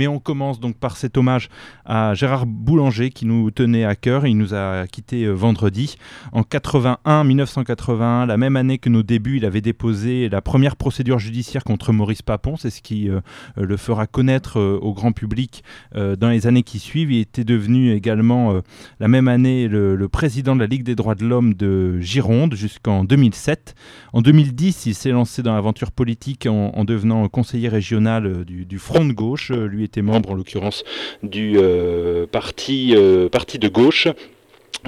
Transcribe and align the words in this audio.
Mais 0.00 0.06
on 0.06 0.18
commence 0.18 0.60
donc 0.60 0.76
par 0.76 0.96
cet 0.96 1.18
hommage 1.18 1.50
à 1.84 2.14
Gérard 2.14 2.46
Boulanger 2.46 3.10
qui 3.10 3.26
nous 3.26 3.50
tenait 3.50 3.84
à 3.84 3.94
cœur. 3.94 4.26
Il 4.26 4.38
nous 4.38 4.54
a 4.54 4.86
quitté 4.86 5.24
euh, 5.24 5.32
vendredi. 5.32 5.96
En 6.32 6.42
81, 6.42 7.24
1981, 7.24 8.24
la 8.24 8.38
même 8.38 8.56
année 8.56 8.78
que 8.78 8.88
nos 8.88 9.02
débuts, 9.02 9.36
il 9.36 9.44
avait 9.44 9.60
déposé 9.60 10.30
la 10.30 10.40
première 10.40 10.76
procédure 10.76 11.18
judiciaire 11.18 11.64
contre 11.64 11.92
Maurice 11.92 12.22
Papon. 12.22 12.56
C'est 12.56 12.70
ce 12.70 12.80
qui 12.80 13.10
euh, 13.10 13.20
euh, 13.58 13.66
le 13.66 13.76
fera 13.76 14.06
connaître 14.06 14.58
au 14.58 14.94
grand 14.94 15.12
public 15.12 15.62
dans 15.94 16.30
les 16.30 16.46
années 16.46 16.62
qui 16.62 16.78
suivent. 16.78 17.12
Il 17.12 17.20
était 17.20 17.44
devenu 17.44 17.92
également 17.92 18.60
la 19.00 19.08
même 19.08 19.28
année 19.28 19.68
le, 19.68 20.08
président 20.08 20.54
de 20.54 20.60
la 20.60 20.66
Ligue 20.66 20.82
des 20.82 20.94
droits 20.94 21.14
de 21.14 21.26
l'homme 21.26 21.52
de 21.52 22.00
Gironde 22.00 22.54
jusqu'en 22.54 23.04
2007. 23.04 23.74
En 24.14 24.22
2010, 24.22 24.86
il 24.86 24.94
s'est 24.94 25.10
lancé 25.10 25.42
dans 25.42 25.54
l'aventure 25.54 25.92
politique 25.92 26.46
en, 26.46 26.84
devenant 26.84 27.28
conseiller 27.28 27.68
régional 27.68 28.44
du, 28.44 28.78
Front 28.78 29.04
de 29.04 29.12
gauche. 29.12 29.50
Était 29.90 30.02
membre 30.02 30.30
en 30.30 30.34
l'occurrence 30.34 30.84
du 31.22 31.54
euh, 31.56 32.26
parti, 32.26 32.94
euh, 32.96 33.28
parti 33.28 33.58
de 33.58 33.68
gauche 33.68 34.06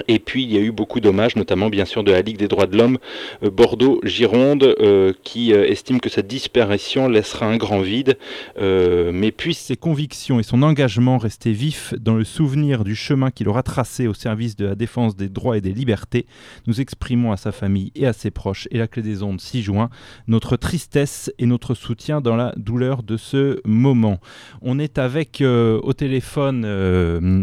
et 0.09 0.19
puis 0.19 0.43
il 0.43 0.53
y 0.53 0.57
a 0.57 0.61
eu 0.61 0.73
beaucoup 0.73 1.01
d'hommages, 1.01 1.37
notamment 1.37 1.69
bien 1.69 1.85
sûr 1.85 2.03
de 2.05 2.13
la 2.13 2.23
Ligue 2.23 2.39
des 2.39 2.49
droits 2.49 2.67
de 2.67 2.77
l'homme 2.77 2.99
euh, 3.43 3.51
Bordeaux-Gironde, 3.51 4.75
euh, 4.81 5.13
qui 5.23 5.53
euh, 5.53 5.69
estime 5.69 6.01
que 6.01 6.09
cette 6.09 6.27
disparition 6.27 7.09
laissera 7.09 7.47
un 7.47 7.57
grand 7.57 7.81
vide. 7.81 8.17
mais 8.59 9.33
puisse 9.33 9.59
ses 9.59 9.77
convictions 9.77 10.41
et 10.41 10.43
son 10.43 10.63
engagement 10.63 11.19
rester 11.19 11.53
vifs 11.53 11.95
dans 12.01 12.15
le 12.15 12.25
souvenir 12.25 12.85
du 12.85 12.95
chemin 12.95 13.31
qu'il 13.31 13.49
aura 13.49 13.63
tracé 13.63 14.07
au 14.07 14.15
service 14.15 14.57
de 14.57 14.67
la 14.67 14.75
défense 14.75 15.17
des 15.17 15.29
droits 15.29 15.57
et 15.57 15.61
des 15.61 15.73
libertés, 15.73 16.27
nous 16.67 16.81
exprimons 16.81 17.33
à 17.33 17.37
sa 17.37 17.53
famille 17.53 17.93
et 17.95 18.07
à 18.07 18.13
ses 18.13 18.31
proches 18.31 18.69
et 18.71 18.79
la 18.79 18.87
clé 18.87 19.03
des 19.03 19.23
ondes 19.23 19.41
6 19.41 19.63
juin 19.63 19.91
notre 20.27 20.57
tristesse 20.57 21.33
et 21.39 21.47
notre 21.47 21.75
soutien 21.75 22.21
dans 22.21 22.37
la 22.37 22.53
douleur 22.57 23.03
de 23.03 23.17
ce 23.17 23.61
moment. 23.65 24.19
On 24.63 24.79
est 24.79 24.99
avec 24.99 25.43
au 25.43 25.93
téléphone 25.93 26.63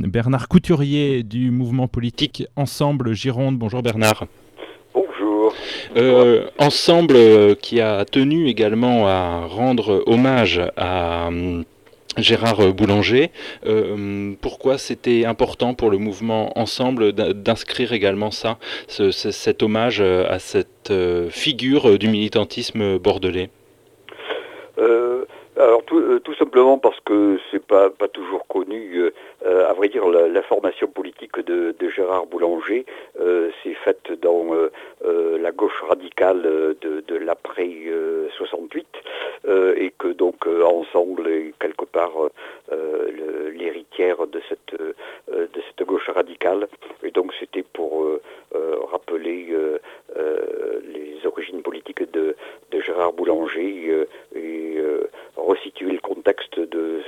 Bernard 0.08 0.48
Couturier 0.48 1.24
du 1.24 1.52
mouvement 1.52 1.88
politique 1.88 2.29
Ensemble 2.56 3.14
Gironde. 3.14 3.58
Bonjour 3.58 3.82
Bernard. 3.82 4.26
Bonjour. 4.94 5.54
Euh, 5.96 6.48
ensemble 6.58 7.16
euh, 7.16 7.56
qui 7.56 7.82
a 7.82 8.06
tenu 8.06 8.48
également 8.48 9.08
à 9.08 9.46
rendre 9.46 10.04
hommage 10.06 10.62
à 10.78 11.28
hum, 11.28 11.64
Gérard 12.18 12.74
Boulanger. 12.74 13.32
Euh, 13.66 14.34
pourquoi 14.42 14.78
c'était 14.78 15.26
important 15.26 15.74
pour 15.74 15.90
le 15.90 15.98
mouvement 15.98 16.58
Ensemble 16.58 17.14
d'inscrire 17.14 17.94
également 17.94 18.32
ça, 18.32 18.58
cet 18.88 19.64
hommage 19.64 20.02
à 20.02 20.40
cette 20.40 20.92
figure 21.30 21.98
du 21.98 22.08
militantisme 22.08 22.98
bordelais? 22.98 23.50
Alors 25.92 26.20
tout, 26.22 26.34
simplement 26.36 26.78
parce 26.78 27.00
que 27.02 27.40
c'est 27.52 27.66
pas 27.66 27.90
pas 27.90 28.08
toujours 28.08 28.46
connu 28.48 29.12
euh, 29.46 29.70
à 29.70 29.74
vrai 29.74 29.88
dire, 29.88 30.08
la, 30.08 30.42
formation 30.42 30.88
politique 30.88 31.40
de, 31.40 31.74
Gérard 31.90 32.26
Boulanger 32.26 32.86
euh, 33.20 33.50
s'est 33.64 33.74
faite 33.86 34.12
dans 34.22 34.54
euh, 34.54 35.38
la 35.38 35.52
gauche 35.52 35.82
radicale 35.88 36.42
de, 36.42 37.16
l'après 37.16 37.70
68 38.38 38.88
et 39.76 39.94
que 39.98 40.08
donc 40.10 40.48
ensemble 40.48 41.30
quelque 41.60 41.86
part 41.86 42.30
l'héritière 43.54 44.26
de 44.28 44.42
cette 44.48 44.80
de 44.80 45.62
cette 45.68 45.86
gauche 45.86 46.10
radicale. 46.10 46.68
Et 47.04 47.12
donc 47.12 47.34
c'était 47.40 47.64
pour 47.64 48.08
rappeler 48.92 49.54
les 50.16 51.20
origines 51.26 51.62
politiques 51.62 52.10
de, 52.12 52.36
Gérard 52.80 53.14
Boulanger 53.14 54.06
resituer 55.50 55.92
le 55.92 56.00
contexte 56.00 56.60
de 56.60 57.02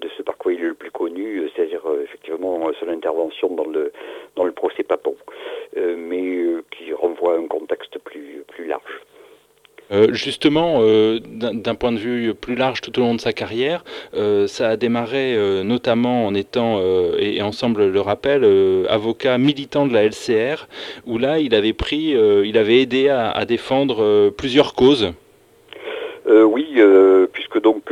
de 0.00 0.08
ce 0.16 0.22
par 0.22 0.36
quoi 0.36 0.52
il 0.52 0.60
est 0.60 0.68
le 0.68 0.74
plus 0.74 0.90
connu, 0.90 1.48
c'est-à-dire 1.54 1.82
euh, 1.86 2.02
effectivement 2.04 2.70
son 2.78 2.88
intervention 2.88 3.54
dans 3.54 3.66
le, 3.66 3.92
dans 4.36 4.44
le 4.44 4.52
procès 4.52 4.82
Papon, 4.82 5.16
euh, 5.76 5.96
mais 5.96 6.22
euh, 6.22 6.64
qui 6.70 6.92
renvoie 6.92 7.34
à 7.34 7.38
un 7.38 7.46
contexte 7.46 7.98
plus, 7.98 8.44
plus 8.48 8.66
large. 8.66 9.00
justement, 10.12 10.82
d'un 10.82 11.74
point 11.74 11.90
de 11.90 11.98
vue 11.98 12.32
plus 12.34 12.54
large 12.54 12.80
tout 12.80 12.96
au 12.98 13.02
long 13.02 13.16
de 13.16 13.20
sa 13.20 13.32
carrière, 13.32 13.82
ça 14.46 14.68
a 14.68 14.76
démarré 14.76 15.36
notamment 15.64 16.26
en 16.26 16.34
étant, 16.34 16.80
et, 17.18 17.42
ensemble 17.42 17.88
le 17.88 18.00
rappelle, 18.00 18.44
avocat 18.88 19.36
militant 19.38 19.88
de 19.88 19.92
la 19.92 20.04
LCR, 20.04 20.68
où 21.06 21.18
là 21.18 21.40
il 21.40 21.56
avait 21.56 21.72
pris, 21.72 22.14
il 22.50 22.56
avait 22.56 22.82
aidé 22.82 23.08
à 23.08 23.44
défendre 23.46 24.30
plusieurs 24.30 24.74
causes. 24.74 25.12
Oui, 26.30 26.80
puisque 27.32 27.60
donc 27.60 27.90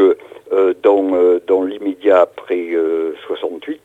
euh, 0.51 0.73
dans, 0.83 1.15
euh, 1.15 1.41
dans 1.47 1.63
l'immédiat 1.63 2.21
après 2.21 2.69
68. 3.27 3.83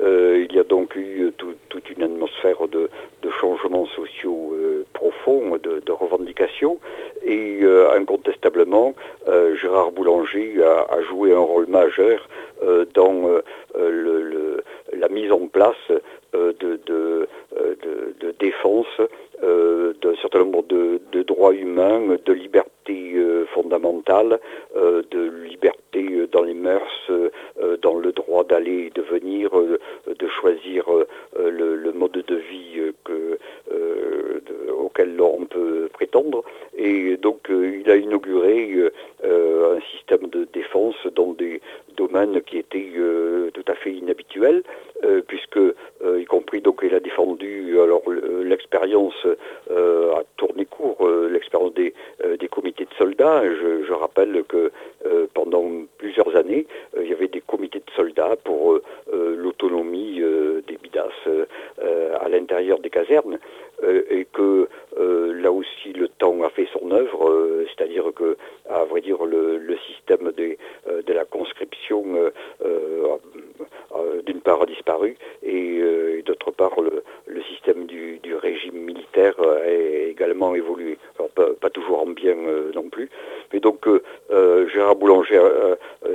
Euh, 0.00 0.46
il 0.48 0.54
y 0.54 0.60
a 0.60 0.62
donc 0.62 0.94
eu 0.94 1.32
toute 1.68 1.90
une 1.90 2.04
atmosphère 2.04 2.68
de, 2.68 2.88
de 3.22 3.30
changements 3.40 3.86
sociaux 3.86 4.56
profonds, 4.92 5.56
de, 5.56 5.80
de, 5.84 5.92
revendications, 5.92 6.78
et 7.24 7.60
incontestablement, 7.96 8.94
Gérard 9.60 9.90
Boulanger 9.90 10.62
a, 10.62 11.00
joué 11.02 11.32
un 11.32 11.40
rôle 11.40 11.66
majeur 11.66 12.28
dans 12.94 13.40
la 13.76 15.08
mise 15.08 15.32
en 15.32 15.46
place 15.48 15.74
de, 16.32 16.54
de, 16.86 17.28
de, 17.56 18.34
défense 18.38 18.86
d'un 19.42 20.14
certain 20.20 20.40
nombre 20.40 20.64
de, 20.68 21.22
droits 21.22 21.54
humains, 21.54 22.16
de 22.24 22.32
libertés 22.32 22.73
fondamentales, 23.54 24.38
de 24.74 25.30
libertés 25.44 25.74
euh, 25.96 26.26
dans 26.26 26.42
les 26.42 26.54
mœurs, 26.54 26.82
euh, 27.10 27.30
euh, 27.60 27.76
dans 27.76 27.94
le 27.94 28.12
droit 28.12 28.44
d'aller 28.44 28.86
et 28.86 28.90
de 28.90 29.02
venir, 29.02 29.50
de 30.06 30.28
choisir 30.40 30.84
le, 31.38 31.92
mode 31.92 32.12
de 32.12 32.36
vie 32.36 32.92
que, 33.04 33.38
auquel 34.70 35.20
on 35.20 35.44
peut 35.44 35.88
prétendre. 35.92 36.42
Et 36.76 37.16
donc 37.16 37.48
il 37.48 37.88
a 37.90 37.96
inauguré 37.96 38.90
un 39.22 39.80
système 39.92 40.28
de 40.28 40.46
défense 40.52 40.96
dans 41.14 41.32
des 41.32 41.60
domaines 41.96 42.40
qui 42.42 42.58
étaient 42.58 42.92
tout 43.52 43.64
à 43.68 43.74
fait 43.74 43.92
inhabituels, 43.92 44.62
puisque 45.28 45.60
compris 46.54 46.60
donc 46.60 46.80
il 46.82 46.94
a 46.94 47.00
défendu 47.00 47.80
alors 47.80 48.02
l'expérience 48.44 49.26
a 49.70 50.22
tourné 50.36 50.64
court, 50.66 51.08
l'expérience 51.30 51.74
des, 51.74 51.94
des 52.38 52.48
comités 52.48 52.84
de 52.84 52.94
soldats. 52.96 53.42
Je, 53.44 53.92
rappelle 53.92 54.44
que 54.48 54.70
pendant 55.34 55.64
plusieurs 55.98 56.36
années, 56.36 56.66
euh, 56.96 57.02
il 57.04 57.10
y 57.10 57.12
avait 57.12 57.28
des 57.28 57.40
comités 57.40 57.78
de 57.78 57.90
soldats 57.96 58.36
pour 58.44 58.72
euh, 58.72 58.82
euh, 59.12 59.36
l'autonomie 59.36 60.20
des 60.66 60.76
bidas 60.76 61.08
à 62.20 62.28
l'intérieur 62.28 62.78
des 62.78 62.90
casernes 62.90 63.38
et 64.10 64.26
que 64.32 64.68
là 64.92 65.52
aussi 65.52 65.92
le 65.92 66.08
temps 66.08 66.42
a 66.42 66.50
fait 66.50 66.68
son 66.72 66.90
œuvre, 66.90 67.64
c'est-à-dire 67.66 68.12
que, 68.14 68.36
à 68.68 68.84
vrai 68.84 69.00
dire, 69.00 69.24
le, 69.24 69.76
système 69.88 70.32
de 70.32 71.12
la 71.12 71.24
conscription 71.24 72.04
a 74.46 74.66
disparu 74.66 75.16
et, 75.42 75.80
d'autre 76.24 76.50
part 76.50 76.80
le, 76.80 77.42
système 77.42 77.86
du, 77.86 78.20
régime 78.34 78.76
militaire 78.76 79.34
a 79.40 79.68
également 79.68 80.54
évolué. 80.54 80.98
Alors 81.18 81.30
pas, 81.30 81.70
toujours 81.70 82.00
en 82.02 82.06
bien 82.06 82.36
non 82.74 82.88
plus, 82.88 83.10
mais 83.52 83.60
donc 83.60 83.86
Gérard 84.30 84.96
Boulanger 84.96 85.42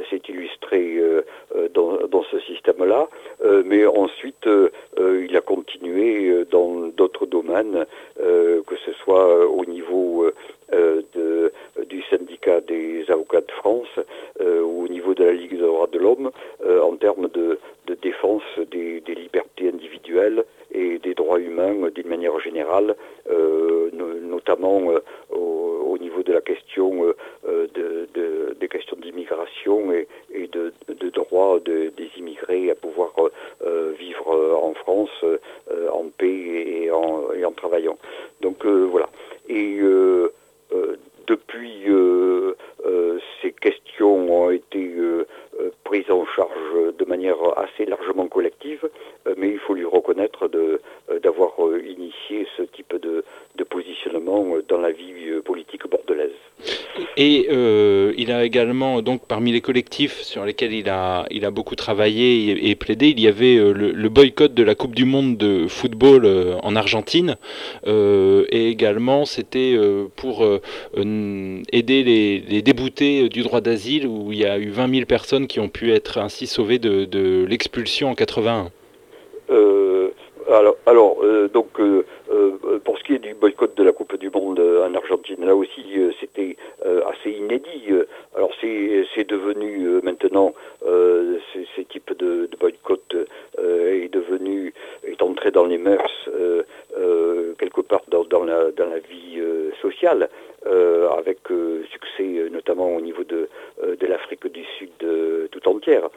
s'est 0.09 0.21
illustré 0.27 0.97
euh, 0.97 1.21
euh, 1.55 1.67
dans, 2.07 2.23
ce 2.23 2.39
système-là, 2.41 3.07
euh, 3.43 3.63
mais 3.65 3.85
ensuite 3.85 4.47
il 4.97 5.35
a 5.35 5.41
continué 5.41 6.45
dans 6.51 6.87
d'autres 6.89 7.25
domaines, 7.25 7.85
que 8.17 8.75
ce 8.85 8.91
soit 9.03 9.47
au 9.47 9.65
niveau 9.65 10.29
du 10.71 12.03
syndicat 12.09 12.61
des 12.61 13.05
avocats 13.09 13.41
de 13.41 13.51
France 13.51 13.87
ou 14.39 14.85
au 14.85 14.87
niveau 14.87 15.13
de 15.13 15.23
la 15.23 15.31
Ligue 15.31 15.51
des 15.51 15.65
droits 15.65 15.87
de 15.91 15.99
l'homme 15.99 16.31
en 16.67 16.95
termes 16.97 17.29
de 17.29 17.59
défense 18.01 18.43
des, 18.71 19.01
libertés 19.07 19.69
individuelles 19.69 20.43
et 20.71 20.99
des 20.99 21.13
droits 21.13 21.39
humains 21.39 21.89
d'une 21.93 22.07
manière 22.07 22.39
générale, 22.39 22.95
notamment 23.93 24.81
au, 25.31 25.37
au, 25.85 25.97
niveau 25.97 26.23
de 26.23 26.33
la 26.33 26.41
question 26.41 27.13
de, 27.53 28.07
de, 28.13 28.55
des 28.59 28.67
questions 28.67 28.97
d'immigration 29.01 29.91
et, 29.91 30.07
et 30.33 30.47
de, 30.47 30.73
de 30.87 31.09
droit 31.09 31.59
de, 31.59 31.91
des 31.97 32.09
immigrés 32.17 32.71
à 32.71 32.75
pouvoir 32.75 33.13
euh, 33.65 33.93
vivre 33.97 34.59
en 34.61 34.73
France 34.73 35.09
euh, 35.23 35.89
en 35.91 36.05
paix 36.17 36.27
et 36.27 36.91
en, 36.91 37.31
et 37.33 37.45
en, 37.45 37.51
travaillant. 37.51 37.97
Donc 38.41 38.65
euh, 38.65 38.87
voilà. 38.89 39.09
Et 39.47 39.79
depuis, 41.27 41.85
ces 43.41 43.51
questions 43.51 44.45
ont 44.45 44.51
été 44.51 44.91
prises 45.83 45.97
en 46.11 46.25
charge 46.25 46.95
de 46.97 47.05
manière 47.05 47.37
assez 47.57 47.85
largement 47.85 48.27
collective, 48.27 48.89
mais 49.37 49.49
il 49.49 49.59
faut 49.59 49.73
lui 49.73 49.85
reconnaître 49.85 50.49
d'avoir 51.21 51.51
initié 51.83 52.47
ce 52.57 52.63
type 52.63 52.95
de, 52.95 53.23
de 53.55 53.63
positionnement 53.63 54.45
dans 54.67 54.79
la 54.79 54.91
vie 54.91 55.41
politique. 55.43 55.83
Et 57.21 57.47
euh, 57.51 58.13
il 58.17 58.31
a 58.31 58.45
également, 58.45 59.01
donc 59.01 59.23
parmi 59.27 59.51
les 59.51 59.59
collectifs 59.59 60.21
sur 60.21 60.45
lesquels 60.45 60.71
il 60.71 60.87
a, 60.87 61.25
il 61.29 61.43
a 61.43 61.51
beaucoup 61.51 61.75
travaillé 61.75 62.69
et, 62.69 62.75
plaidé, 62.75 63.09
il 63.09 63.19
y 63.19 63.27
avait 63.27 63.57
euh, 63.57 63.73
le, 63.73 64.09
boycott 64.09 64.53
de 64.53 64.63
la 64.63 64.73
Coupe 64.73 64.95
du 64.95 65.03
Monde 65.03 65.35
de 65.35 65.67
football 65.67 66.23
euh, 66.23 66.55
en 66.63 66.77
Argentine. 66.77 67.35
et 67.85 68.69
également, 68.69 69.25
c'était 69.25 69.77
pour 70.15 70.45
aider 70.45 72.03
les, 72.03 72.39
les, 72.39 72.61
déboutés 72.61 73.27
du 73.27 73.41
droit 73.41 73.59
d'asile, 73.59 74.07
où 74.07 74.31
il 74.31 74.37
y 74.37 74.45
a 74.45 74.57
eu 74.57 74.69
20 74.69 74.89
000 74.89 75.05
personnes 75.05 75.47
qui 75.47 75.59
ont 75.59 75.67
pu 75.67 75.91
être 75.91 76.19
ainsi 76.19 76.47
sauvées 76.47 76.79
de, 76.79 77.03
de 77.03 77.43
l'expulsion 77.49 78.11
en 78.11 78.15
81. 78.15 78.71
alors, 80.47 80.75
alors 80.85 81.17
donc 81.53 81.67
euh, 82.31 82.79
pour 82.83 82.97
ce 82.99 83.03
qui 83.03 83.15
est 83.15 83.19
du 83.19 83.33
boycott 83.33 83.75
de 83.75 83.83
la 83.83 83.91
Coupe 83.91 84.15
du 84.17 84.29
Monde 84.29 84.59
euh, 84.59 84.87
en 84.87 84.93
Argentine, 84.93 85.43
là 85.43 85.55
aussi 85.55 85.83
euh, 85.97 86.11
c'était 86.19 86.55
assez 86.85 87.31
inédit. 87.31 87.87
Alors 88.35 88.51
c'est 88.61 89.27
devenu 89.27 90.01
maintenant 90.03 90.53
ces 91.75 91.85
types 91.85 92.17
de, 92.17 92.49
boycott 92.59 93.15
est 93.57 94.13
devenu 94.13 94.73
est 95.03 95.21
entré 95.21 95.51
dans 95.51 95.65
les 95.65 95.77
mœurs 95.77 96.29
quelque 97.57 97.81
part 97.81 98.01
dans, 98.09 98.43
la, 98.43 98.99
vie 99.09 99.41
sociale 99.81 100.29
avec 100.65 101.39
succès 101.91 102.49
notamment 102.51 102.95
au 102.95 103.01
niveau 103.01 103.23
de, 103.23 103.49
l'Afrique 104.07 104.47
du 104.47 104.63
Sud 104.77 104.91
tout 105.51 105.69
entière. 105.69 106.09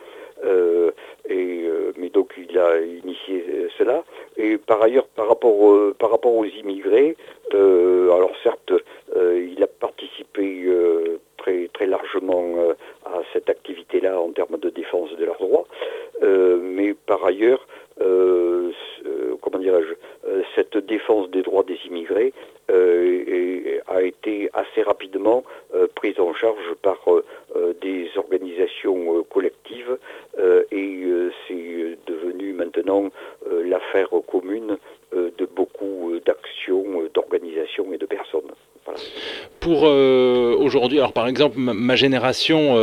mais 1.28 2.08
donc 2.10 2.34
il 2.36 2.58
a 2.58 2.80
initié 2.80 3.68
cela. 3.78 4.04
Et 4.42 4.58
par 4.58 4.82
ailleurs, 4.82 5.06
par 5.06 5.28
rapport, 5.28 5.70
euh, 5.70 5.94
par 5.96 6.10
rapport 6.10 6.34
aux 6.34 6.44
immigrés, 6.44 7.16
euh, 7.54 8.10
alors 8.10 8.32
certes, 8.42 8.72
euh, 9.16 9.48
il 9.56 9.62
a 9.62 9.68
participé 9.68 10.68
très, 11.36 11.68
très 11.72 11.86
largement 11.86 12.54
à 13.04 13.20
cette 13.32 13.48
activité-là 13.48 14.20
en 14.20 14.30
termes 14.30 14.58
de 14.58 14.70
défense 14.70 15.10
de 15.16 15.24
leurs 15.24 15.38
droits, 15.38 15.66
mais 16.22 16.94
par 16.94 17.24
ailleurs, 17.24 17.66
comment 17.98 19.58
dirais-je, 19.58 19.94
cette 20.54 20.76
défense 20.76 21.30
des 21.30 21.42
droits 21.42 21.64
des 21.64 21.78
immigrés 21.86 22.32
a 22.68 24.02
été 24.02 24.50
assez 24.54 24.82
rapidement 24.82 25.42
prise 25.96 26.18
en 26.20 26.32
charge 26.32 26.74
par 26.80 27.04
des 27.80 28.08
organisations 28.16 29.24
collectives 29.24 29.98
et 30.70 31.06
c'est 31.48 31.98
devenu 32.06 32.52
maintenant 32.52 33.10
l'affaire 33.64 34.08
commune 34.26 34.78
euh, 35.14 35.30
de 35.36 35.44
beaucoup 35.44 36.12
euh, 36.12 36.22
d'actions, 36.24 37.02
euh, 37.02 37.10
d'organisations 37.12 37.92
et 37.92 37.98
de 37.98 38.06
personnes. 38.06 38.50
Pour 39.60 39.82
aujourd'hui, 39.82 40.98
alors 40.98 41.12
par 41.12 41.28
exemple, 41.28 41.56
ma, 41.58 41.94
génération, 41.94 42.74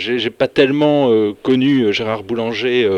j'ai 0.00 0.30
pas 0.30 0.48
tellement 0.48 1.10
connu 1.42 1.92
Gérard 1.92 2.22
Boulanger 2.22 2.88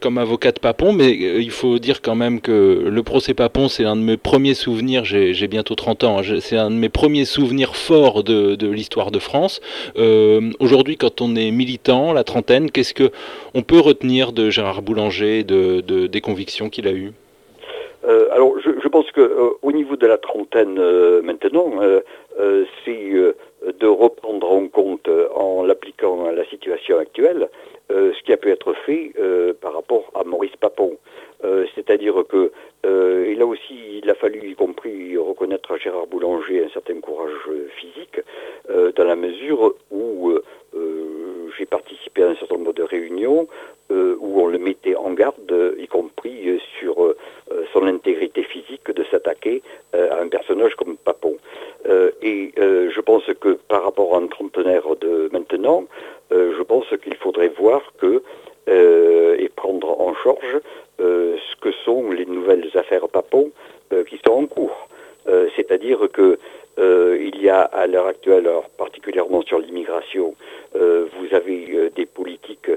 comme 0.00 0.18
avocat 0.18 0.52
de 0.52 0.60
Papon, 0.60 0.92
mais 0.92 1.10
il 1.10 1.50
faut 1.50 1.78
dire 1.78 2.00
quand 2.02 2.14
même 2.14 2.40
que 2.40 2.88
le 2.88 3.02
procès 3.02 3.34
Papon, 3.34 3.68
c'est 3.68 3.84
un 3.84 3.96
de 3.96 4.02
mes 4.02 4.16
premiers 4.16 4.54
souvenirs, 4.54 5.04
j'ai 5.04 5.48
bientôt 5.48 5.74
30 5.74 6.04
ans, 6.04 6.18
hein, 6.18 6.38
c'est 6.40 6.56
un 6.56 6.70
de 6.70 6.76
mes 6.76 6.88
premiers 6.88 7.24
souvenirs 7.24 7.76
forts 7.76 8.22
de, 8.22 8.66
l'histoire 8.66 9.10
de 9.10 9.18
France. 9.18 9.60
aujourd'hui, 10.60 10.96
quand 10.96 11.20
on 11.20 11.36
est 11.36 11.50
militant, 11.50 12.12
la 12.12 12.24
trentaine, 12.24 12.70
qu'est-ce 12.70 12.94
que 12.94 13.10
on 13.54 13.62
peut 13.62 13.80
retenir 13.80 14.32
de 14.32 14.50
Gérard 14.50 14.82
Boulanger, 14.82 15.44
de, 15.44 15.80
de 15.80 16.06
des 16.06 16.20
convictions 16.20 16.70
qu'il 16.70 16.86
a 16.86 16.92
eues? 16.92 17.12
Euh, 18.04 18.26
alors, 18.32 18.54
je, 18.58 18.88
pense 18.88 19.10
que 19.12 19.20
euh, 19.20 19.50
au 19.62 19.72
niveau 19.72 19.96
de 19.96 20.06
la 20.06 20.18
trentaine 20.18 20.78
euh, 20.78 21.22
maintenant, 21.22 21.70
c'est 22.84 23.12
de 23.78 23.86
à 26.02 26.32
la 26.32 26.44
situation 26.46 26.98
actuelle, 26.98 27.48
ce 27.90 28.22
qui 28.22 28.32
a 28.32 28.36
pu 28.36 28.50
être 28.50 28.72
fait 28.86 29.12
par 29.60 29.74
rapport 29.74 30.10
à 30.14 30.24
Maurice 30.24 30.56
Papon. 30.56 30.96
C'est-à-dire 31.74 32.24
que, 32.28 32.52
et 32.84 33.34
là 33.34 33.46
aussi, 33.46 34.00
il 34.02 34.10
a 34.10 34.14
fallu, 34.14 34.50
y 34.50 34.54
compris, 34.54 35.16
reconnaître 35.16 35.72
à 35.72 35.76
Gérard 35.78 36.06
Boulanger 36.06 36.64
un 36.64 36.70
certain 36.70 37.00
courage 37.00 37.32
physique, 37.76 38.20
dans 38.68 39.04
la 39.04 39.16
mesure 39.16 39.74
où 39.90 40.32
j'ai 41.58 41.66
participé 41.66 42.22
à 42.22 42.30
un 42.30 42.36
certain 42.36 42.56
nombre 42.56 42.72
de 42.72 42.82
réunions 42.82 43.46
où 43.90 44.40
on 44.40 44.46
le 44.46 44.58
mettait 44.58 44.96
en 44.96 45.12
garde, 45.12 45.74
y 45.78 45.86
compris 45.86 46.60
sur 46.78 47.14
son 47.72 47.86
intégrité 47.86 48.42
physique 48.42 48.90
de 48.90 49.04
s'attaquer 49.04 49.62
euh, 49.94 50.10
à 50.10 50.22
un 50.22 50.28
personnage 50.28 50.74
comme 50.74 50.96
Papon. 50.96 51.36
Euh, 52.22 52.26
et 52.26 52.52
euh, 52.58 52.90
je 52.94 53.00
pense 53.00 53.24
que 53.40 53.58
par 53.68 53.84
rapport 53.84 54.14
à 54.14 54.18
un 54.18 54.26
trentenaire 54.26 54.96
de 55.00 55.28
maintenant, 55.32 55.84
je 56.30 56.62
pense 56.62 56.86
qu'il 57.02 57.14
faudrait 57.16 57.52
voir 57.58 57.82
que 57.98 58.22
et 58.66 59.48
prendre 59.54 60.00
en 60.00 60.14
charge 60.14 60.60
ce 60.98 61.56
que 61.60 61.72
sont 61.84 62.10
les 62.10 62.24
nouvelles 62.24 62.70
affaires 62.74 63.06
Papon 63.08 63.50
qui 64.08 64.18
sont 64.24 64.32
en 64.32 64.46
cours. 64.46 64.88
C'est-à-dire 65.26 66.08
que 66.10 66.38
il 66.78 67.42
y 67.42 67.50
a 67.50 67.60
à 67.60 67.86
l'heure 67.86 68.06
actuelle, 68.06 68.48
particulièrement 68.78 69.42
sur 69.42 69.58
l'immigration, 69.58 70.34
vous 70.74 71.28
avez 71.32 71.90
des 71.94 72.06
politiques 72.06 72.70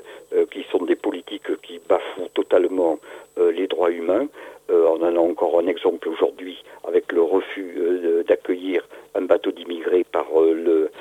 qui 0.51 0.65
sont 0.69 0.83
des 0.83 0.97
politiques 0.97 1.61
qui 1.61 1.79
bafouent 1.87 2.29
totalement 2.33 2.99
les 3.37 3.67
droits 3.67 3.91
humains. 3.91 4.27
Euh, 4.71 4.87
on 4.87 5.03
en 5.03 5.15
a 5.15 5.19
encore 5.19 5.59
un 5.59 5.67
exemple 5.67 6.09
aujourd'hui 6.09 6.63
avec 6.87 7.11
le 7.11 7.21
refus 7.21 7.75
euh, 7.77 8.23
d'accueillir 8.23 8.87
un 9.13 9.21
bateau 9.21 9.51
d'immigrés 9.51 10.03
par 10.11 10.25
euh, 10.35 10.53
le, 10.53 10.91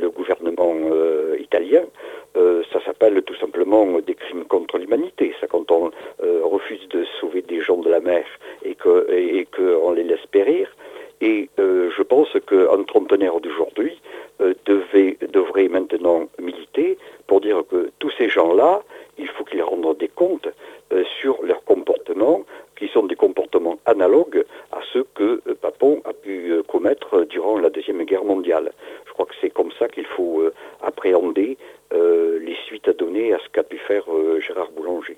le, 0.00 0.10
gouvernement 0.10 0.74
italien. 1.54 1.84
ça 2.72 2.80
s'appelle 2.84 3.22
tout 3.22 3.36
simplement 3.36 4.00
des 4.00 4.14
crimes 4.14 4.44
contre 4.44 4.78
l'humanité. 4.78 5.32
Ça, 5.40 5.46
quand 5.46 5.70
on 5.70 5.90
refuse 6.20 6.88
de 6.88 7.04
sauver 7.20 7.42
des 7.42 7.60
gens 7.60 7.76
de 7.76 7.88
la 7.88 8.00
mer 8.00 8.24
et 8.64 8.74
qu'on 8.74 9.92
et, 9.92 9.96
les 9.96 10.02
laisse 10.02 10.26
périr. 10.32 10.74
Et 11.20 11.48
je 11.58 12.02
pense 12.02 12.30
qu'un 12.48 12.82
trentenaire 12.82 13.38
d'aujourd'hui 13.40 14.00
devrait 14.66 15.68
maintenant 15.68 16.26
militer 16.40 16.98
pour 17.28 17.40
dire 17.40 17.62
que 17.70 17.90
tous 18.00 18.10
ces 18.18 18.28
gens-là, 18.28 18.82
il 19.16 19.28
faut 19.28 19.44
qu'ils 19.44 19.62
rendent 19.62 19.96
des 19.98 20.08
comptes 20.08 20.48
sur 21.20 21.40
leur 21.42 21.62
comportement, 21.64 22.44
qui 22.76 22.88
sont 22.88 23.06
des 23.06 23.16
comportements 23.16 23.78
analogues 23.86 24.44
à 24.72 24.80
ceux 24.92 25.06
que 25.14 25.40
euh, 25.46 25.54
Papon 25.60 26.02
a 26.04 26.12
pu 26.12 26.50
euh, 26.50 26.62
commettre 26.62 27.24
durant 27.24 27.58
la 27.58 27.70
Deuxième 27.70 28.02
Guerre 28.04 28.24
mondiale. 28.24 28.72
Je 29.06 29.12
crois 29.12 29.26
que 29.26 29.34
c'est 29.40 29.50
comme 29.50 29.70
ça 29.78 29.88
qu'il 29.88 30.06
faut 30.06 30.40
euh, 30.40 30.52
appréhender 30.82 31.56
les 31.92 32.56
suites 32.66 32.88
à 32.88 32.92
donner 32.92 33.32
à 33.32 33.38
ce 33.38 33.48
qu'a 33.50 33.62
pu 33.62 33.78
faire 33.78 33.93
Gérard 34.46 34.70
Boulanger. 34.76 35.16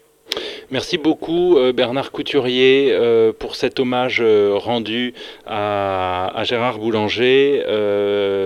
Merci 0.73 0.99
beaucoup 0.99 1.57
Bernard 1.73 2.11
Couturier 2.11 2.93
pour 3.39 3.55
cet 3.55 3.79
hommage 3.79 4.21
rendu 4.21 5.15
à, 5.47 6.43
Gérard 6.43 6.79
Boulanger. 6.79 7.63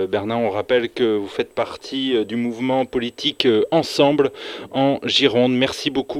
Bernard, 0.07 0.39
on 0.39 0.51
rappelle 0.51 0.89
que 0.89 1.15
vous 1.15 1.27
faites 1.27 1.55
partie 1.55 2.23
du 2.25 2.35
mouvement 2.35 2.85
politique 2.85 3.47
Ensemble 3.71 4.31
en 4.71 4.99
Gironde. 5.03 5.53
Merci 5.53 5.89
beaucoup. 5.89 6.19